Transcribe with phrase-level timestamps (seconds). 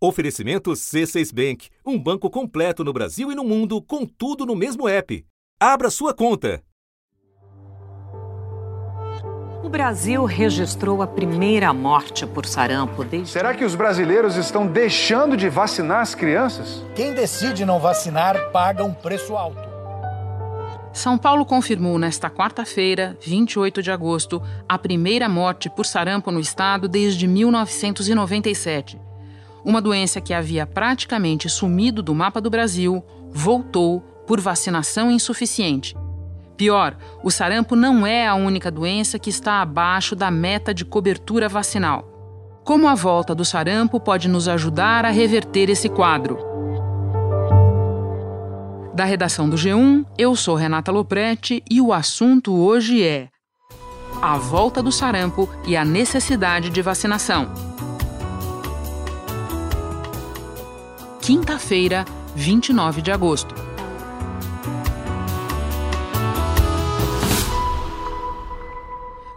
[0.00, 4.88] Oferecimento C6 Bank, um banco completo no Brasil e no mundo, com tudo no mesmo
[4.88, 5.26] app.
[5.58, 6.62] Abra sua conta.
[9.60, 13.28] O Brasil registrou a primeira morte por sarampo desde.
[13.28, 16.84] Será que os brasileiros estão deixando de vacinar as crianças?
[16.94, 19.68] Quem decide não vacinar paga um preço alto.
[20.92, 26.88] São Paulo confirmou nesta quarta-feira, 28 de agosto, a primeira morte por sarampo no estado
[26.88, 29.07] desde 1997.
[29.68, 35.94] Uma doença que havia praticamente sumido do mapa do Brasil voltou por vacinação insuficiente.
[36.56, 41.50] Pior, o sarampo não é a única doença que está abaixo da meta de cobertura
[41.50, 42.02] vacinal.
[42.64, 46.38] Como a volta do sarampo pode nos ajudar a reverter esse quadro?
[48.94, 53.28] Da redação do G1, eu sou Renata Loprete e o assunto hoje é
[54.22, 57.67] a volta do sarampo e a necessidade de vacinação.
[61.28, 63.54] Quinta-feira, 29 de agosto.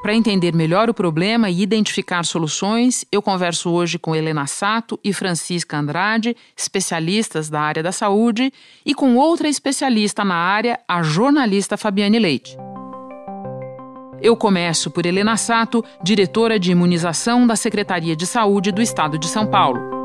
[0.01, 5.11] Para entender melhor o problema e identificar soluções, eu converso hoje com Helena Sato e
[5.11, 8.53] Francisca Andrade, especialistas da área da saúde,
[8.85, 12.55] e com outra especialista na área, a jornalista Fabiane Leite.
[14.21, 19.27] Eu começo por Helena Sato, diretora de imunização da Secretaria de Saúde do Estado de
[19.27, 20.00] São Paulo.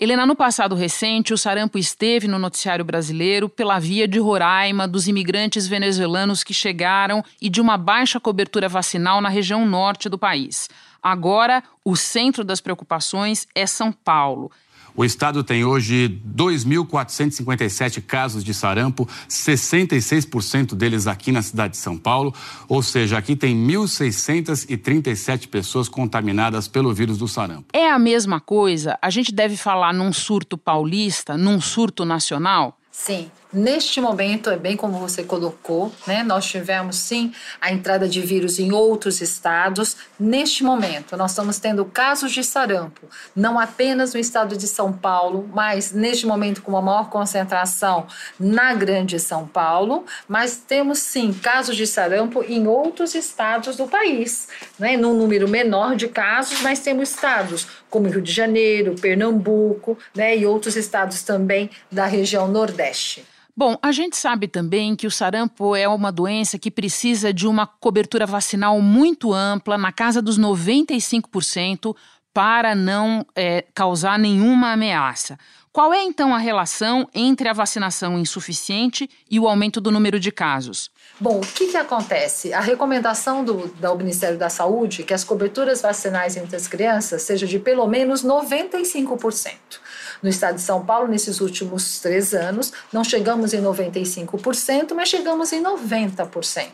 [0.00, 5.06] Helena, no passado recente, o sarampo esteve no noticiário brasileiro pela via de Roraima, dos
[5.06, 10.68] imigrantes venezuelanos que chegaram e de uma baixa cobertura vacinal na região norte do país.
[11.00, 14.50] Agora, o centro das preocupações é São Paulo.
[14.96, 21.98] O estado tem hoje 2.457 casos de sarampo, 66% deles aqui na cidade de São
[21.98, 22.32] Paulo,
[22.68, 27.66] ou seja, aqui tem 1.637 pessoas contaminadas pelo vírus do sarampo.
[27.72, 28.96] É a mesma coisa?
[29.02, 32.78] A gente deve falar num surto paulista, num surto nacional?
[32.92, 36.24] Sim, Neste momento, é bem como você colocou, né?
[36.24, 39.96] Nós tivemos sim a entrada de vírus em outros estados.
[40.18, 45.48] Neste momento, nós estamos tendo casos de sarampo, não apenas no estado de São Paulo,
[45.54, 48.08] mas neste momento com uma maior concentração
[48.40, 54.48] na Grande São Paulo, mas temos sim casos de sarampo em outros estados do país,
[54.80, 54.96] né?
[54.96, 60.36] Num número menor de casos, mas temos estados como Rio de Janeiro, Pernambuco, né?
[60.36, 63.24] E outros estados também da região Nordeste.
[63.56, 67.66] Bom, a gente sabe também que o sarampo é uma doença que precisa de uma
[67.66, 71.94] cobertura vacinal muito ampla, na casa dos 95%,
[72.32, 75.38] para não é, causar nenhuma ameaça.
[75.70, 80.32] Qual é então a relação entre a vacinação insuficiente e o aumento do número de
[80.32, 80.90] casos?
[81.20, 82.52] Bom, o que, que acontece?
[82.52, 87.22] A recomendação do, do Ministério da Saúde é que as coberturas vacinais entre as crianças
[87.22, 89.83] seja de pelo menos 95%
[90.22, 92.72] no estado de São Paulo nesses últimos três anos.
[92.92, 96.68] Não chegamos em 95%, mas chegamos em 90%.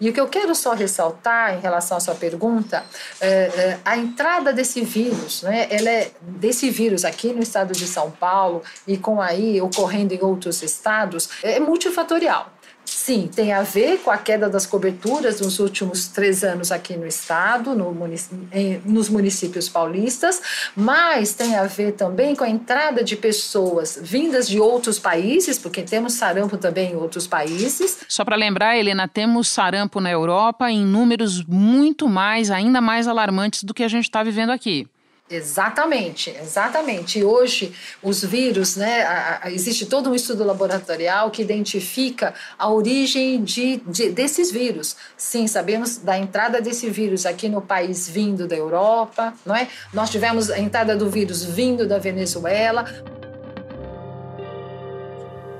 [0.00, 2.84] E o que eu quero só ressaltar em relação à sua pergunta,
[3.20, 7.86] é, é, a entrada desse vírus, né, ela é, desse vírus aqui no estado de
[7.86, 12.50] São Paulo e com aí ocorrendo em outros estados, é multifatorial.
[13.02, 17.06] Sim, tem a ver com a queda das coberturas nos últimos três anos aqui no
[17.06, 17.96] estado, no
[18.52, 20.42] em, nos municípios paulistas,
[20.76, 25.80] mas tem a ver também com a entrada de pessoas vindas de outros países, porque
[25.80, 28.00] temos sarampo também em outros países.
[28.06, 33.64] Só para lembrar, Helena, temos sarampo na Europa em números muito mais, ainda mais alarmantes
[33.64, 34.86] do que a gente está vivendo aqui.
[35.30, 37.20] Exatamente, exatamente.
[37.20, 43.76] E hoje os vírus, né, existe todo um estudo laboratorial que identifica a origem de,
[43.86, 44.96] de, desses vírus.
[45.16, 49.68] Sim, sabemos da entrada desse vírus aqui no país vindo da Europa, não é?
[49.94, 52.84] Nós tivemos a entrada do vírus vindo da Venezuela.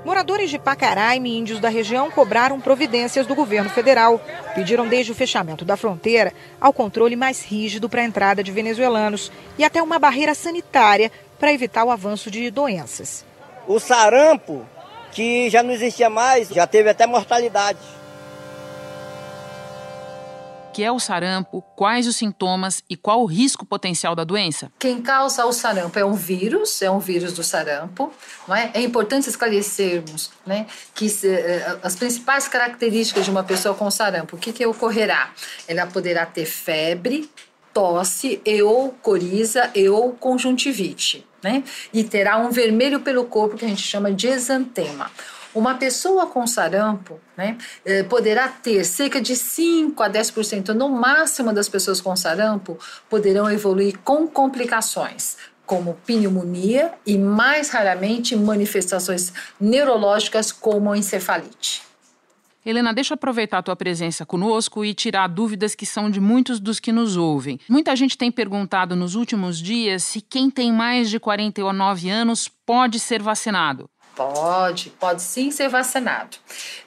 [0.03, 4.19] Moradores de Pacaraima e índios da região cobraram providências do governo federal.
[4.55, 9.31] Pediram desde o fechamento da fronteira ao controle mais rígido para a entrada de venezuelanos
[9.57, 13.23] e até uma barreira sanitária para evitar o avanço de doenças.
[13.67, 14.65] O sarampo,
[15.11, 17.79] que já não existia mais, já teve até mortalidade
[20.71, 24.71] que é o sarampo, quais os sintomas e qual o risco potencial da doença?
[24.79, 28.11] Quem causa o sarampo é um vírus, é um vírus do sarampo.
[28.47, 28.71] Não é?
[28.73, 30.65] é importante esclarecermos né,
[30.95, 34.35] que se, eh, as principais características de uma pessoa com sarampo.
[34.35, 35.31] O que, que ocorrerá?
[35.67, 37.29] Ela poderá ter febre,
[37.73, 41.25] tosse e ou coriza e ou conjuntivite.
[41.43, 41.63] Né?
[41.91, 45.11] E terá um vermelho pelo corpo que a gente chama de exantema.
[45.53, 51.51] Uma pessoa com sarampo né, eh, poderá ter cerca de 5 a 10% no máximo
[51.51, 52.77] das pessoas com sarampo
[53.09, 61.81] poderão evoluir com complicações como pneumonia e, mais raramente, manifestações neurológicas como encefalite.
[62.65, 66.59] Helena, deixa eu aproveitar a tua presença conosco e tirar dúvidas que são de muitos
[66.59, 67.57] dos que nos ouvem.
[67.69, 72.99] Muita gente tem perguntado nos últimos dias se quem tem mais de 49 anos pode
[72.99, 73.89] ser vacinado.
[74.15, 76.37] Pode, pode sim ser vacinado.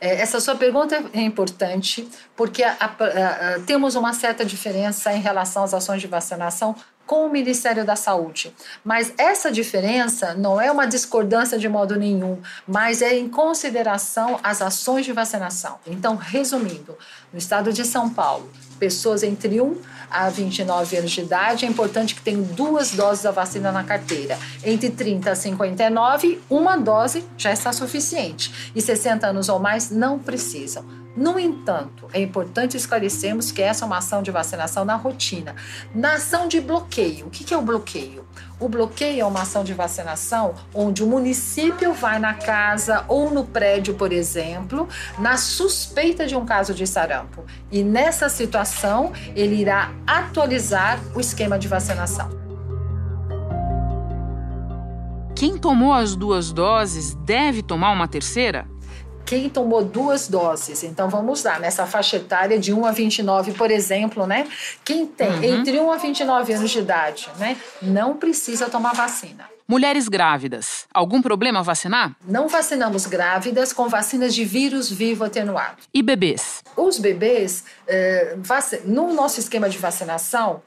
[0.00, 5.20] É, essa sua pergunta é importante porque a, a, a, temos uma certa diferença em
[5.20, 6.76] relação às ações de vacinação
[7.06, 8.54] com o Ministério da Saúde.
[8.82, 14.62] Mas essa diferença não é uma discordância de modo nenhum, mas é em consideração as
[14.62, 15.78] ações de vacinação.
[15.86, 16.96] Então, resumindo,
[17.32, 19.80] no estado de São Paulo, pessoas entre 1
[20.14, 24.38] a 29 anos de idade, é importante que tenham duas doses da vacina na carteira.
[24.64, 28.70] Entre 30 a 59, uma dose já está suficiente.
[28.76, 31.03] E 60 anos ou mais não precisam.
[31.16, 35.54] No entanto, é importante esclarecermos que essa é uma ação de vacinação na rotina.
[35.94, 38.26] Na ação de bloqueio, o que é o bloqueio?
[38.58, 43.44] O bloqueio é uma ação de vacinação onde o município vai na casa ou no
[43.44, 47.44] prédio, por exemplo, na suspeita de um caso de sarampo.
[47.70, 52.28] E nessa situação, ele irá atualizar o esquema de vacinação.
[55.36, 58.73] Quem tomou as duas doses deve tomar uma terceira?
[59.34, 60.84] Quem tomou duas doses.
[60.84, 64.46] Então vamos lá, nessa faixa etária de 1 a 29, por exemplo, né?
[64.84, 65.42] Quem tem uhum.
[65.42, 69.48] entre 1 a 29 anos de idade, né, não precisa tomar vacina.
[69.66, 72.14] Mulheres grávidas, algum problema vacinar?
[72.28, 75.78] Não vacinamos grávidas com vacinas de vírus vivo atenuado.
[75.92, 76.62] E bebês?
[76.76, 78.36] Os bebês, eh,
[78.84, 80.62] no nosso esquema de vacinação,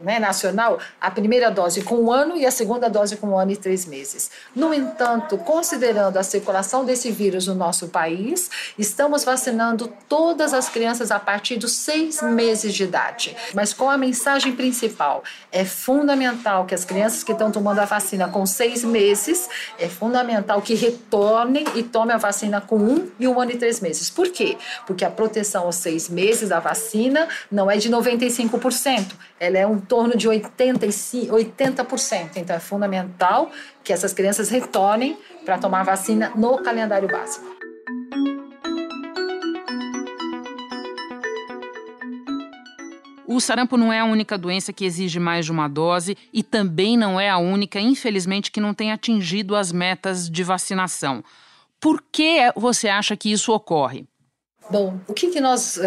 [0.00, 3.52] né, nacional, a primeira dose com um ano e a segunda dose com um ano
[3.52, 4.30] e três meses.
[4.54, 11.10] No entanto, considerando a circulação desse vírus no nosso país, estamos vacinando todas as crianças
[11.10, 13.36] a partir dos seis meses de idade.
[13.54, 18.28] Mas com a mensagem principal, é fundamental que as crianças que estão tomando a vacina
[18.28, 19.48] com seis meses,
[19.78, 23.80] é fundamental que retornem e tomem a vacina com um e um ano e três
[23.80, 24.10] meses.
[24.10, 24.56] Por quê?
[24.86, 29.78] Porque a proteção aos seis meses da vacina não é de 95%, ela é um
[29.88, 32.36] torno de 85, 80%.
[32.36, 33.50] Então, é fundamental
[33.82, 37.52] que essas crianças retornem para tomar vacina no calendário básico.
[43.34, 46.98] O sarampo não é a única doença que exige mais de uma dose e também
[46.98, 51.24] não é a única, infelizmente, que não tem atingido as metas de vacinação.
[51.80, 54.06] Por que você acha que isso ocorre?
[54.70, 55.82] Bom, o que, que nós uh,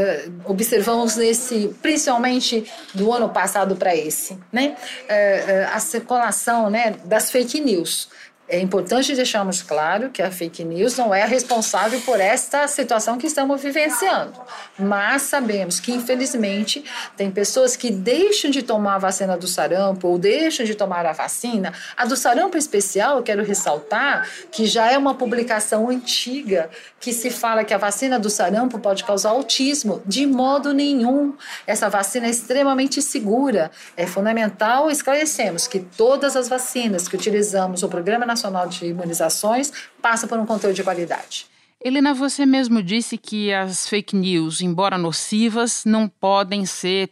[0.45, 4.75] observamos nesse, principalmente do ano passado para esse, né?
[5.03, 8.09] Uh, uh, a circulação, né, das fake news.
[8.47, 13.25] É importante deixarmos claro que a fake news não é responsável por esta situação que
[13.25, 14.39] estamos vivenciando,
[14.77, 16.85] mas sabemos que, infelizmente,
[17.17, 21.11] tem pessoas que deixam de tomar a vacina do sarampo ou deixam de tomar a
[21.11, 21.73] vacina.
[21.97, 26.69] A do sarampo especial, eu quero ressaltar que já é uma publicação antiga
[26.99, 30.03] que se fala que a vacina do sarampo pode causar autismo.
[30.05, 31.33] De modo nenhum.
[31.65, 33.71] Essa vacina é extremamente segura.
[33.97, 39.71] É fundamental esclarecermos que todas as vacinas que utilizamos o Programa Nacional de Imunizações
[40.01, 41.47] passam por um controle de qualidade.
[41.83, 47.11] Helena, você mesmo disse que as fake news, embora nocivas, não podem ser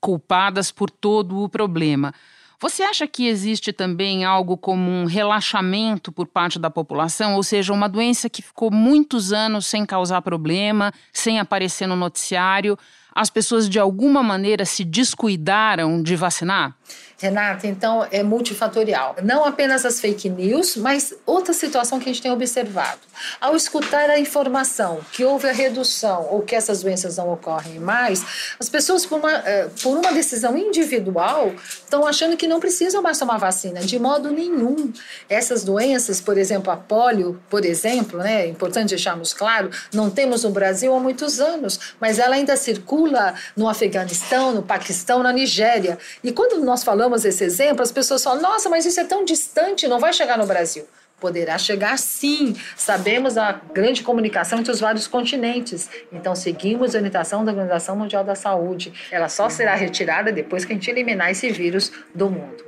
[0.00, 2.12] culpadas por todo o problema.
[2.58, 7.72] Você acha que existe também algo como um relaxamento por parte da população, ou seja,
[7.72, 12.78] uma doença que ficou muitos anos sem causar problema, sem aparecer no noticiário?
[13.14, 16.74] As pessoas de alguma maneira se descuidaram de vacinar?
[17.18, 19.16] Renata, então é multifatorial.
[19.22, 23.00] Não apenas as fake news, mas outra situação que a gente tem observado.
[23.40, 28.54] Ao escutar a informação que houve a redução ou que essas doenças não ocorrem mais,
[28.60, 33.18] as pessoas, por uma, eh, por uma decisão individual, estão achando que não precisam mais
[33.18, 34.92] tomar vacina, de modo nenhum.
[35.26, 40.44] Essas doenças, por exemplo, a polio, por exemplo, né, é importante deixarmos claro, não temos
[40.44, 45.98] no Brasil há muitos anos, mas ela ainda circula no Afeganistão, no Paquistão, na Nigéria.
[46.22, 49.88] E quando nós falamos esse exemplo, as pessoas falam: nossa, mas isso é tão distante,
[49.88, 50.86] não vai chegar no Brasil.
[51.18, 52.54] Poderá chegar sim.
[52.76, 55.88] Sabemos a grande comunicação entre os vários continentes.
[56.12, 58.92] Então, seguimos a orientação da Organização Mundial da Saúde.
[59.10, 62.62] Ela só será retirada depois que a gente eliminar esse vírus do mundo.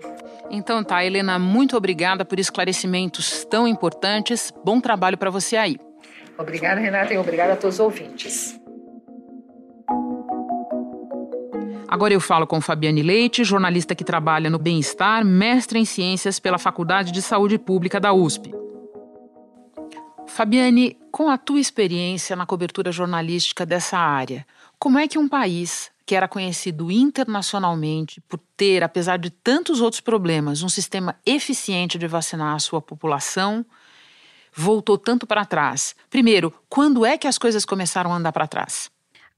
[0.50, 4.50] Então tá, Helena, muito obrigada por esclarecimentos tão importantes.
[4.64, 5.78] Bom trabalho para você aí.
[6.38, 8.58] Obrigada, Renata, e obrigada a todos os ouvintes.
[11.88, 16.58] Agora eu falo com Fabiane Leite, jornalista que trabalha no bem-estar, mestre em ciências pela
[16.58, 18.54] Faculdade de Saúde Pública da USP.
[20.26, 24.46] Fabiane, com a tua experiência na cobertura jornalística dessa área,
[24.78, 30.02] como é que um país que era conhecido internacionalmente por ter, apesar de tantos outros
[30.02, 33.64] problemas, um sistema eficiente de vacinar a sua população,
[34.54, 35.96] voltou tanto para trás?
[36.10, 38.90] Primeiro, quando é que as coisas começaram a andar para trás?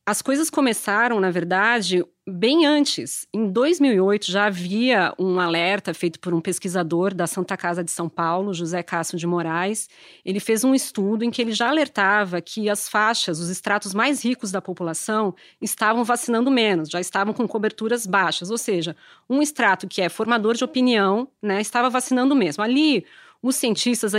[0.06, 3.26] As coisas começaram, na verdade, bem antes.
[3.32, 8.08] Em 2008 já havia um alerta feito por um pesquisador da Santa Casa de São
[8.08, 9.88] Paulo, José Cássio de Moraes.
[10.24, 14.24] Ele fez um estudo em que ele já alertava que as faixas, os estratos mais
[14.24, 18.96] ricos da população estavam vacinando menos, já estavam com coberturas baixas, ou seja,
[19.28, 22.64] um extrato que é formador de opinião, né, estava vacinando mesmo.
[22.64, 23.04] Ali
[23.42, 24.18] os cientistas uh,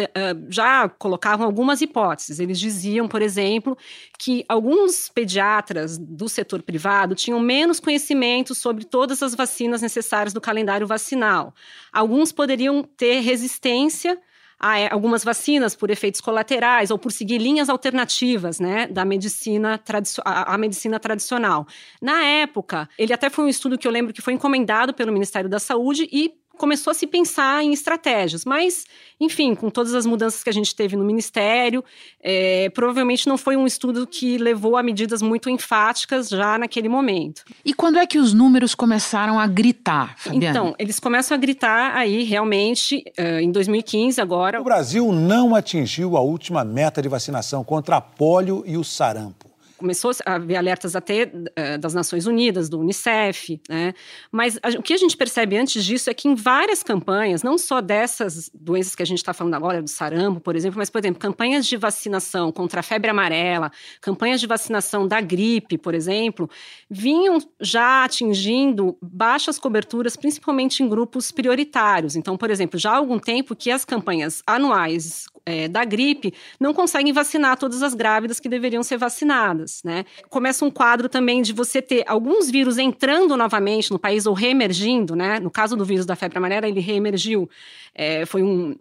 [0.50, 2.40] já colocavam algumas hipóteses.
[2.40, 3.78] Eles diziam, por exemplo,
[4.18, 10.42] que alguns pediatras do setor privado tinham menos conhecimento sobre todas as vacinas necessárias do
[10.42, 11.54] calendário vacinal.
[11.92, 14.20] Alguns poderiam ter resistência
[14.62, 19.82] a eh, algumas vacinas por efeitos colaterais ou por seguir linhas alternativas, né, da medicina
[20.24, 21.68] a medicina tradicional.
[22.00, 25.50] Na época, ele até foi um estudo que eu lembro que foi encomendado pelo Ministério
[25.50, 28.46] da Saúde e começou a se pensar em estratégias.
[28.46, 28.86] Mas,
[29.20, 31.84] enfim, com todas as mudanças que a gente teve no Ministério,
[32.22, 37.44] é, provavelmente não foi um estudo que levou a medidas muito enfáticas já naquele momento.
[37.65, 40.50] E quando é que os números começaram a gritar, Fabiana?
[40.50, 44.62] Então, eles começam a gritar aí realmente uh, em 2015 agora.
[44.62, 49.50] O Brasil não atingiu a última meta de vacinação contra a polio e o sarampo
[49.81, 53.93] começou a haver alertas até uh, das Nações Unidas, do Unicef, né?
[54.31, 57.57] Mas a, o que a gente percebe antes disso é que em várias campanhas, não
[57.57, 61.00] só dessas doenças que a gente está falando agora, do sarampo, por exemplo, mas, por
[61.00, 66.50] exemplo, campanhas de vacinação contra a febre amarela, campanhas de vacinação da gripe, por exemplo,
[66.89, 72.15] vinham já atingindo baixas coberturas, principalmente em grupos prioritários.
[72.15, 76.74] Então, por exemplo, já há algum tempo que as campanhas anuais é, da gripe não
[76.74, 80.05] conseguem vacinar todas as grávidas que deveriam ser vacinadas, né?
[80.29, 85.15] Começa um quadro também de você ter alguns vírus entrando novamente no país ou reemergindo,
[85.15, 85.39] né?
[85.39, 87.50] No caso do vírus da febre amarela, ele reemergiu.
[87.93, 88.75] É, foi um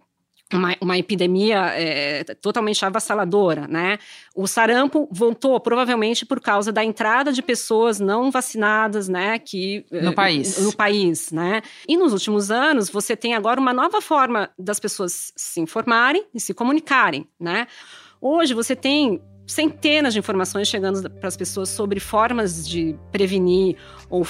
[0.53, 3.99] uma, uma epidemia é, totalmente avassaladora, né?
[4.35, 9.39] O sarampo voltou provavelmente por causa da entrada de pessoas não vacinadas, né?
[9.39, 11.63] Que no país, no país, né?
[11.87, 16.41] E nos últimos anos você tem agora uma nova forma das pessoas se informarem e
[16.41, 17.67] se comunicarem, né?
[18.21, 23.77] Hoje você tem centenas de informações chegando para as pessoas sobre formas de prevenir
[24.09, 24.25] ou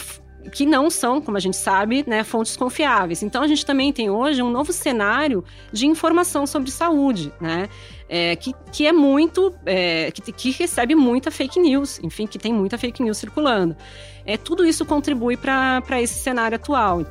[0.52, 3.22] que não são, como a gente sabe, né, fontes confiáveis.
[3.22, 7.68] Então a gente também tem hoje um novo cenário de informação sobre saúde, né?
[8.08, 9.54] É, que, que é muito.
[9.64, 13.76] É, que, que recebe muita fake news, enfim, que tem muita fake news circulando.
[14.24, 17.04] É, tudo isso contribui para esse cenário atual.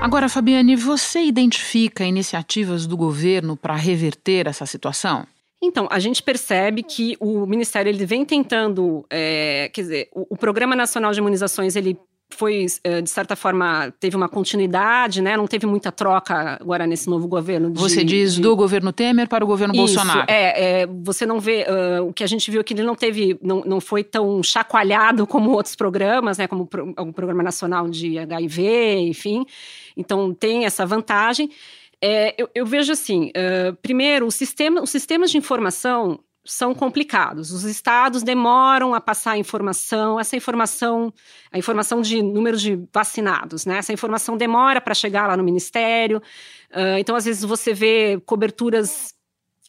[0.00, 5.26] Agora, Fabiane, você identifica iniciativas do governo para reverter essa situação?
[5.62, 10.36] Então, a gente percebe que o Ministério ele vem tentando, é, quer dizer, o, o,
[10.36, 11.98] Programa Nacional de Imunizações ele
[12.32, 15.36] foi, é, de certa forma, teve uma continuidade, né?
[15.36, 17.70] Não teve muita troca agora nesse novo governo.
[17.70, 18.40] De, você diz de...
[18.40, 20.24] do governo Temer para o governo Isso, Bolsonaro.
[20.28, 21.66] É, é, você não vê.
[21.68, 24.42] Uh, o que a gente viu é que ele não teve, não, não foi tão
[24.42, 26.46] chacoalhado como outros programas, né?
[26.46, 29.44] Como o, o Programa Nacional de HIV, enfim.
[29.96, 31.50] Então tem essa vantagem.
[32.02, 37.50] É, eu, eu, vejo assim, uh, primeiro, o sistema, os sistemas de informação são complicados.
[37.50, 41.12] Os estados demoram a passar a informação, essa informação,
[41.52, 43.78] a informação de números de vacinados, né?
[43.78, 46.18] Essa informação demora para chegar lá no ministério.
[46.70, 49.14] Uh, então, às vezes, você vê coberturas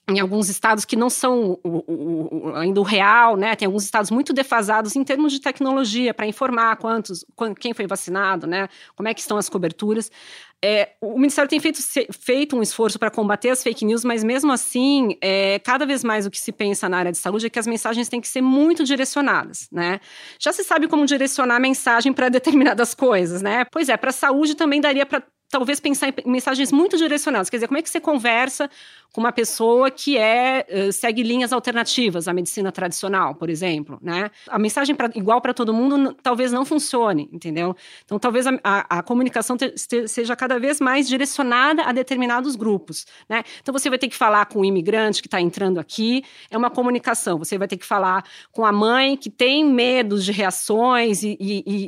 [0.10, 3.56] em alguns estados que não são o, o, o, ainda o real, né?
[3.56, 7.26] Tem alguns estados muito defasados em termos de tecnologia para informar quantos,
[7.60, 8.68] quem foi vacinado, né?
[8.96, 10.12] Como é que estão as coberturas.
[10.64, 11.80] É, o Ministério tem feito,
[12.12, 16.26] feito um esforço para combater as fake news, mas mesmo assim, é, cada vez mais
[16.28, 18.42] o que se pensa na área de saúde é que as mensagens têm que ser
[18.42, 20.00] muito direcionadas, né?
[20.40, 23.66] Já se sabe como direcionar a mensagem para determinadas coisas, né?
[23.72, 27.50] Pois é, para a saúde também daria para talvez pensar em mensagens muito direcionadas.
[27.50, 28.70] Quer dizer, como é que você conversa
[29.12, 34.32] com uma pessoa que é uh, segue linhas alternativas à medicina tradicional, por exemplo, né?
[34.48, 37.76] A mensagem pra, igual para todo mundo talvez não funcione, entendeu?
[38.06, 42.56] Então, talvez a, a, a comunicação te, te, seja cada vez mais direcionada a determinados
[42.56, 43.44] grupos, né?
[43.62, 46.70] Então, você vai ter que falar com o imigrante que está entrando aqui, é uma
[46.70, 47.38] comunicação.
[47.38, 51.38] Você vai ter que falar com a mãe que tem medos de reações e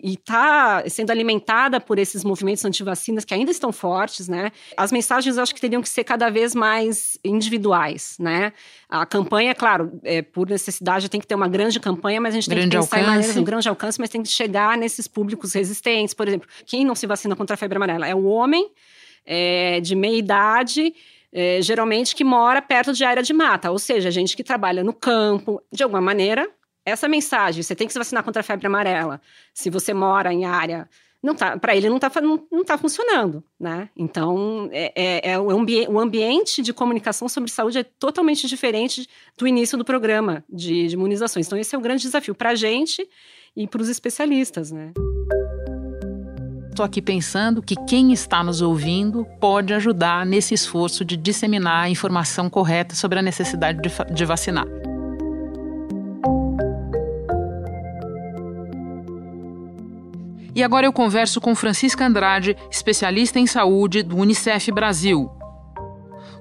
[0.03, 4.51] está sendo alimentada por esses movimentos anti-vacinas que ainda estão fortes, né?
[4.75, 8.53] As mensagens eu acho que teriam que ser cada vez mais individuais, né?
[8.89, 12.49] A campanha, claro, é, por necessidade tem que ter uma grande campanha, mas a gente
[12.49, 13.09] grande tem que pensar alcance.
[13.09, 16.13] em maneiras um grande alcance, mas tem que chegar nesses públicos resistentes.
[16.13, 18.71] Por exemplo, quem não se vacina contra a febre amarela é o homem
[19.25, 20.93] é, de meia idade
[21.33, 24.93] é, geralmente que mora perto de área de mata, ou seja, gente que trabalha no
[24.93, 26.47] campo, de alguma maneira,
[26.85, 29.19] essa mensagem, você tem que se vacinar contra a febre amarela.
[29.53, 30.87] Se você mora em área
[31.23, 33.89] não tá, para ele não está não, não tá funcionando, né?
[33.95, 39.07] Então, é, é, é o, ambi o, ambiente de comunicação sobre saúde é totalmente diferente
[39.37, 41.47] do início do programa de, de imunizações.
[41.47, 43.07] Então, esse é o grande desafio para a gente
[43.55, 44.91] e para os especialistas, né?
[46.69, 51.89] Estou aqui pensando que quem está nos ouvindo pode ajudar nesse esforço de disseminar a
[51.89, 54.67] informação correta sobre a necessidade de, de vacinar.
[60.55, 65.31] E agora eu converso com Francisca Andrade, especialista em saúde do Unicef Brasil.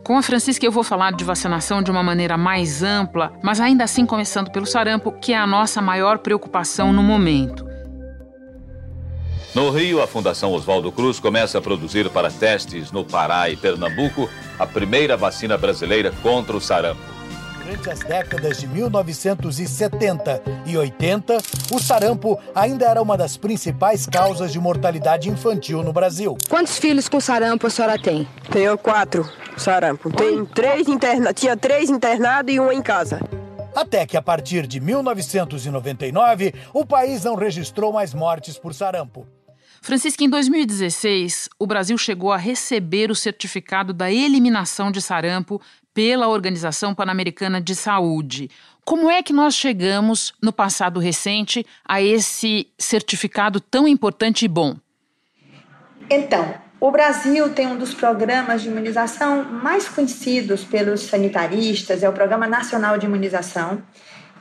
[0.04, 3.84] Com a Francisca eu vou falar de vacinação de uma maneira mais ampla, mas ainda
[3.84, 7.64] assim começando pelo sarampo, que é a nossa maior preocupação no momento.
[9.54, 14.28] No Rio, a Fundação Oswaldo Cruz começa a produzir para testes no Pará e Pernambuco
[14.58, 17.02] a primeira vacina brasileira contra o sarampo.
[17.72, 21.38] Durante as décadas de 1970 e 80,
[21.72, 26.36] o sarampo ainda era uma das principais causas de mortalidade infantil no Brasil.
[26.50, 28.28] Quantos filhos com sarampo a senhora tem?
[28.50, 29.26] Tenho quatro
[29.56, 30.10] sarampo.
[30.10, 31.32] Tem três interna...
[31.32, 33.20] Tinha três internados e um em casa.
[33.74, 39.26] Até que a partir de 1999, o país não registrou mais mortes por sarampo.
[39.80, 45.60] Francisca, em 2016, o Brasil chegou a receber o certificado da eliminação de sarampo
[45.94, 48.50] pela Organização Pan-Americana de Saúde.
[48.84, 54.76] Como é que nós chegamos, no passado recente, a esse certificado tão importante e bom?
[56.10, 62.12] Então, o Brasil tem um dos programas de imunização mais conhecidos pelos sanitaristas, é o
[62.12, 63.82] Programa Nacional de Imunização,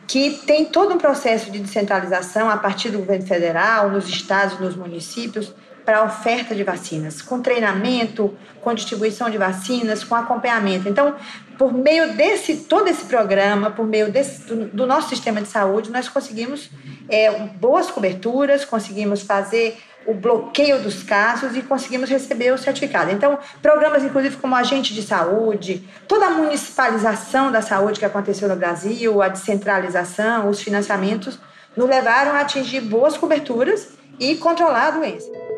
[0.08, 4.76] que tem todo um processo de descentralização a partir do governo federal, nos estados, nos
[4.76, 5.54] municípios,
[5.92, 10.88] para a oferta de vacinas, com treinamento, com distribuição de vacinas, com acompanhamento.
[10.88, 11.18] Então,
[11.58, 15.92] por meio desse todo esse programa, por meio desse, do, do nosso sistema de saúde,
[15.92, 16.70] nós conseguimos
[17.10, 17.30] é,
[17.60, 23.12] boas coberturas, conseguimos fazer o bloqueio dos casos e conseguimos receber o certificado.
[23.12, 28.56] Então, programas inclusive como agente de saúde, toda a municipalização da saúde que aconteceu no
[28.56, 31.38] Brasil, a descentralização, os financiamentos,
[31.76, 35.51] nos levaram a atingir boas coberturas e controlar a doença.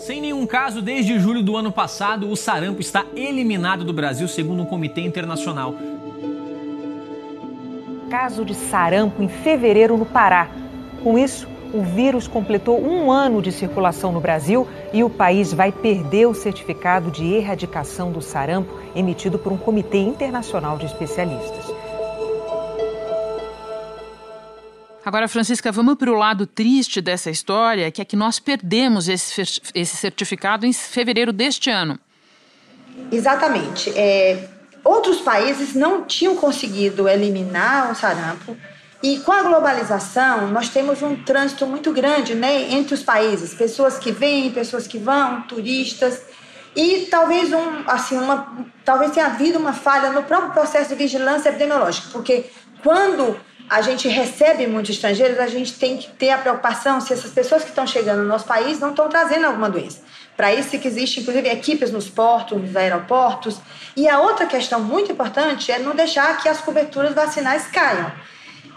[0.00, 4.62] Sem nenhum caso desde julho do ano passado, o sarampo está eliminado do Brasil, segundo
[4.62, 5.74] um comitê internacional.
[8.08, 10.48] Caso de sarampo em fevereiro no Pará.
[11.02, 15.70] Com isso, o vírus completou um ano de circulação no Brasil e o país vai
[15.70, 21.79] perder o certificado de erradicação do sarampo emitido por um comitê internacional de especialistas.
[25.10, 29.42] Agora, Francisca, vamos para o lado triste dessa história, que é que nós perdemos esse,
[29.74, 31.98] esse certificado em fevereiro deste ano.
[33.10, 33.90] Exatamente.
[33.98, 34.48] É,
[34.84, 38.56] outros países não tinham conseguido eliminar o sarampo.
[39.02, 43.52] E com a globalização, nós temos um trânsito muito grande né, entre os países.
[43.52, 46.22] Pessoas que vêm, pessoas que vão, turistas.
[46.76, 51.48] E talvez, um, assim, uma, talvez tenha havido uma falha no próprio processo de vigilância
[51.48, 52.44] epidemiológica, porque
[52.80, 57.30] quando a gente recebe muitos estrangeiros, a gente tem que ter a preocupação se essas
[57.30, 60.00] pessoas que estão chegando no nosso país não estão trazendo alguma doença.
[60.36, 63.60] Para isso que existe, inclusive, equipes nos portos, nos aeroportos.
[63.96, 68.10] E a outra questão muito importante é não deixar que as coberturas vacinais caiam.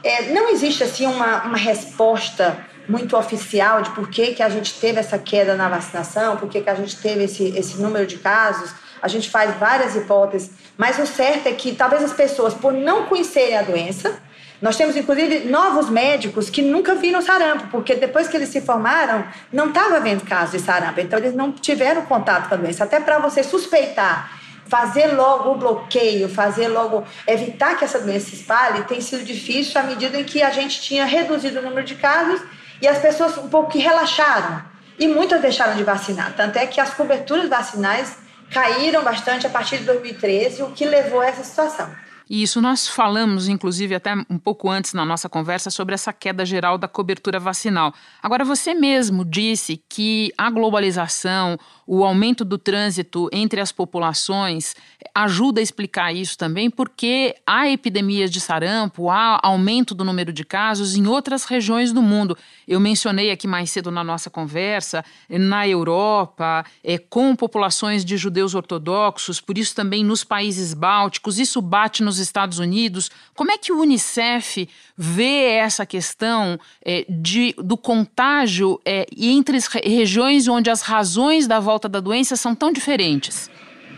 [0.04, 2.56] É, não existe assim uma, uma resposta
[2.88, 6.62] muito oficial de por que, que a gente teve essa queda na vacinação, por que,
[6.62, 8.72] que a gente teve esse, esse número de casos.
[9.02, 13.06] A gente faz várias hipóteses, mas o certo é que talvez as pessoas, por não
[13.06, 14.22] conhecerem a doença,
[14.64, 19.28] nós temos, inclusive, novos médicos que nunca viram sarampo, porque depois que eles se formaram,
[19.52, 21.02] não estava havendo caso de sarampo.
[21.02, 22.86] Então, eles não tiveram contato com a doença.
[22.86, 28.36] Até para você suspeitar, fazer logo o bloqueio, fazer logo, evitar que essa doença se
[28.36, 31.96] espalhe, tem sido difícil à medida em que a gente tinha reduzido o número de
[31.96, 32.40] casos
[32.82, 34.64] e as pessoas um pouco que relaxaram.
[34.98, 36.36] E muitas deixaram de vacinar.
[36.38, 38.16] Tanto é que as coberturas vacinais
[38.50, 41.90] caíram bastante a partir de 2013, o que levou a essa situação.
[42.30, 46.46] E isso nós falamos, inclusive, até um pouco antes na nossa conversa sobre essa queda
[46.46, 47.94] geral da cobertura vacinal.
[48.22, 54.76] Agora, você mesmo disse que a globalização, o aumento do trânsito entre as populações
[55.14, 60.44] ajuda a explicar isso também, porque há epidemias de sarampo, há aumento do número de
[60.44, 62.38] casos em outras regiões do mundo.
[62.68, 68.56] Eu mencionei aqui mais cedo na nossa conversa, na Europa, é, com populações de judeus
[68.56, 73.12] ortodoxos, por isso também nos países bálticos, isso bate nos Estados Unidos.
[73.36, 74.68] Como é que o Unicef
[74.98, 81.60] vê essa questão é, de, do contágio é, entre as regiões onde as razões da
[81.60, 83.50] volta volta da doença são tão diferentes?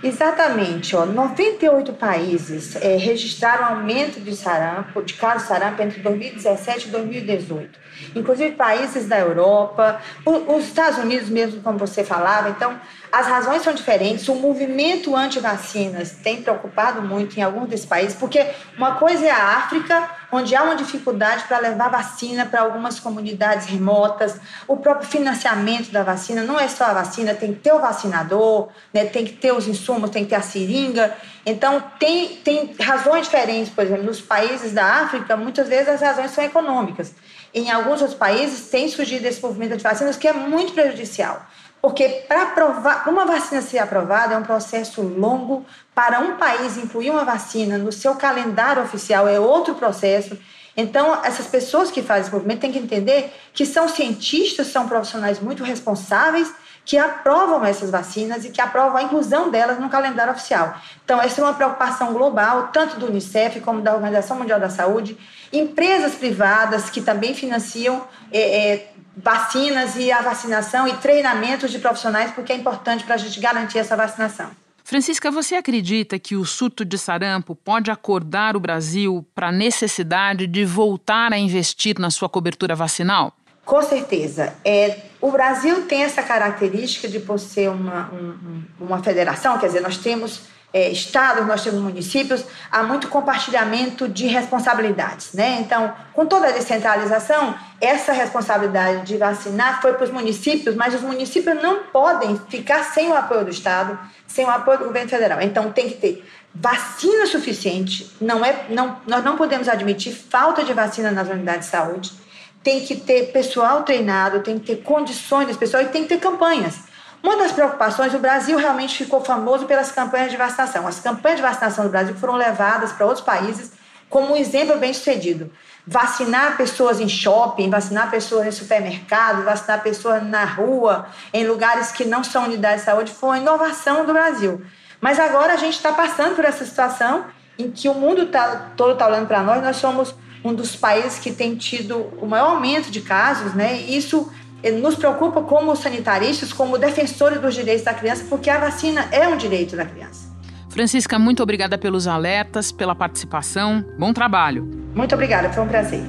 [0.02, 6.88] Exatamente, ó, 98 países é, registraram aumento de sarampo, de casos de sarampo entre 2017
[6.88, 7.80] e 2018.
[8.16, 12.50] Inclusive países da Europa, os Estados Unidos mesmo, como você falava.
[12.50, 12.80] Então,
[13.12, 14.28] as razões são diferentes.
[14.28, 18.46] O movimento anti-vacinas tem preocupado muito em alguns desses países, porque
[18.78, 23.67] uma coisa é a África, onde há uma dificuldade para levar vacina para algumas comunidades
[23.67, 24.39] remotas.
[24.67, 28.69] O próprio financiamento da vacina não é só a vacina, tem que ter o vacinador,
[28.93, 31.15] né, tem que ter os insumos, tem que ter a seringa.
[31.45, 36.32] Então, tem, tem razões diferentes, por exemplo, nos países da África, muitas vezes as razões
[36.32, 37.13] são econômicas.
[37.54, 41.45] Em alguns outros países tem surgido esse movimento de vacinas que é muito prejudicial.
[41.86, 45.63] Porque para uma vacina ser aprovada é um processo longo.
[45.93, 50.36] Para um país incluir uma vacina no seu calendário oficial é outro processo.
[50.76, 55.39] Então, essas pessoas que fazem esse movimento têm que entender que são cientistas, são profissionais
[55.39, 56.52] muito responsáveis
[56.86, 60.80] que aprovam essas vacinas e que aprovam a inclusão delas no calendário oficial.
[61.04, 65.17] Então, essa é uma preocupação global, tanto do Unicef como da Organização Mundial da Saúde,
[65.52, 72.32] empresas privadas que também financiam é, é, vacinas e a vacinação e treinamentos de profissionais,
[72.32, 74.52] porque é importante para a gente garantir essa vacinação.
[74.84, 80.45] Francisca, você acredita que o surto de sarampo pode acordar o Brasil para a necessidade
[80.45, 83.36] de voltar a investir na sua cobertura vacinal?
[83.65, 84.54] Com certeza.
[84.63, 89.82] É, o Brasil tem essa característica de por ser uma, um, uma federação, quer dizer,
[89.82, 95.34] nós temos é, estados, nós temos municípios, há muito compartilhamento de responsabilidades.
[95.34, 95.58] Né?
[95.62, 101.01] Então, com toda a descentralização, essa responsabilidade de vacinar foi para os municípios, mas os
[101.01, 103.97] municípios não podem ficar sem o apoio do Estado,
[104.28, 105.41] sem o apoio do governo federal.
[105.41, 110.73] Então, tem que ter vacina suficiente, não é, não, nós não podemos admitir falta de
[110.73, 112.25] vacina nas unidades de saúde,
[112.65, 116.19] tem que ter pessoal treinado, tem que ter condições desse pessoal e tem que ter
[116.19, 116.80] campanhas.
[117.21, 120.88] Uma das preocupações, o Brasil realmente ficou famoso pelas campanhas de vacinação.
[120.88, 123.73] As campanhas de vacinação do Brasil foram levadas para outros países
[124.10, 125.51] como um exemplo bem sucedido.
[125.86, 132.04] Vacinar pessoas em shopping, vacinar pessoas em supermercado, vacinar pessoas na rua, em lugares que
[132.04, 134.63] não são unidades de saúde, foi uma inovação do Brasil.
[134.99, 137.25] Mas agora a gente está passando por essa situação
[137.60, 141.17] em que o mundo tá, todo está olhando para nós, nós somos um dos países
[141.17, 143.81] que tem tido o maior aumento de casos, né?
[143.81, 144.31] Isso
[144.79, 149.38] nos preocupa como sanitaristas, como defensores dos direitos da criança, porque a vacina é um
[149.38, 150.34] direito da criança.
[150.69, 153.84] Francisca, muito obrigada pelos alertas, pela participação.
[153.97, 154.69] Bom trabalho.
[154.93, 156.03] Muito obrigada, foi um prazer.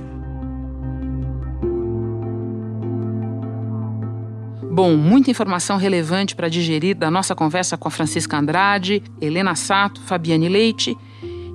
[4.71, 10.03] Bom, muita informação relevante para digerir da nossa conversa com a Francisca Andrade, Helena Sato,
[10.03, 10.95] Fabiane Leite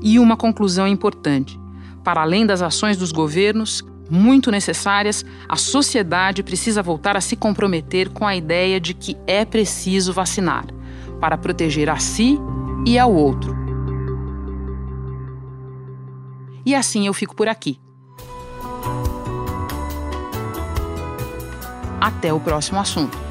[0.01, 1.60] e uma conclusão importante.
[2.03, 8.09] Para além das ações dos governos, muito necessárias, a sociedade precisa voltar a se comprometer
[8.09, 10.65] com a ideia de que é preciso vacinar
[11.19, 12.37] para proteger a si
[12.85, 13.55] e ao outro.
[16.65, 17.79] E assim eu fico por aqui.
[21.99, 23.30] Até o próximo assunto.